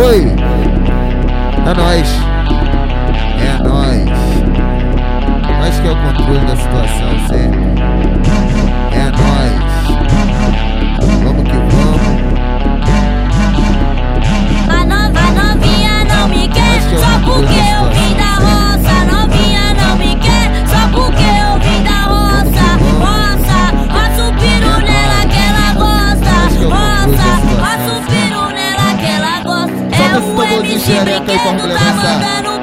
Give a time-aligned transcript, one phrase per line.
[0.00, 0.22] Oi,
[1.66, 2.08] é nóis,
[30.80, 32.57] siempre que tú estás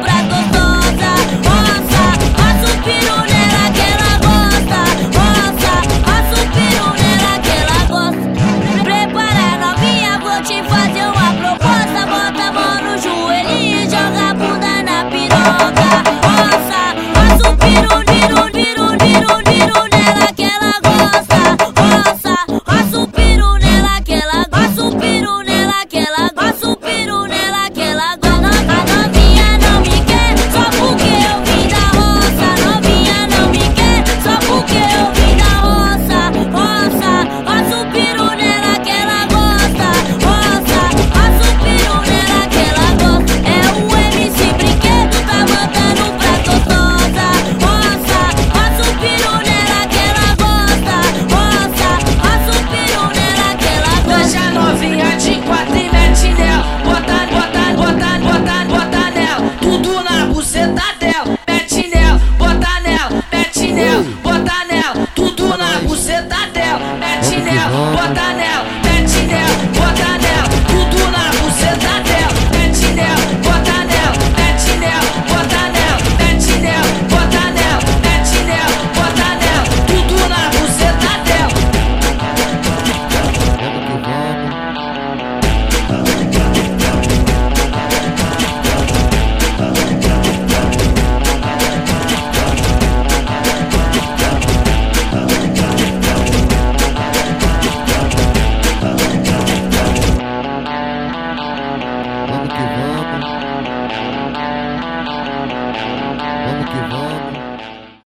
[67.72, 68.35] bota